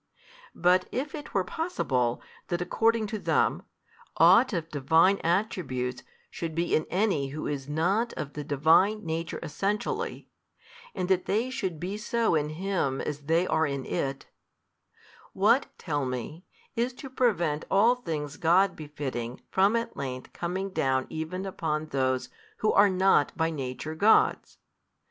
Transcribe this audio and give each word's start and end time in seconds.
But 0.55 0.87
if 0.91 1.13
it 1.13 1.35
were 1.35 1.43
possible, 1.43 2.23
that 2.47 2.59
according 2.59 3.05
to 3.05 3.19
them, 3.19 3.61
ought 4.17 4.51
of 4.51 4.67
Divine 4.69 5.19
Attributes 5.23 6.01
should 6.31 6.55
be 6.55 6.73
in 6.73 6.87
any 6.89 7.27
who 7.27 7.45
is 7.45 7.69
not 7.69 8.11
of 8.13 8.33
the 8.33 8.43
Divine 8.43 9.05
Nature 9.05 9.37
Essentially, 9.43 10.27
and 10.95 11.07
that 11.07 11.25
they 11.25 11.51
should 11.51 11.79
be 11.79 11.97
so 11.97 12.33
in 12.33 12.49
him 12.49 12.99
as 12.99 13.25
they 13.27 13.45
are 13.45 13.67
in 13.67 13.85
It; 13.85 14.25
what 15.33 15.67
(tell 15.77 16.07
me) 16.07 16.45
is 16.75 16.93
to 16.93 17.07
prevent 17.07 17.65
all 17.69 17.93
things 17.93 18.37
God 18.37 18.75
befitting 18.75 19.41
from 19.51 19.75
at 19.75 19.95
length 19.95 20.33
coming 20.33 20.71
down 20.71 21.05
even 21.11 21.45
upon 21.45 21.89
those 21.89 22.29
who 22.57 22.73
are 22.73 22.89
not 22.89 23.37
by 23.37 23.51
nature 23.51 23.93
gods? 23.93 24.57